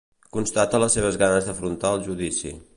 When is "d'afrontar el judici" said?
1.51-2.59